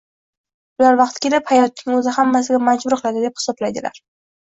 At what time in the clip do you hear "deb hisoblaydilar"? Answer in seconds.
3.31-4.07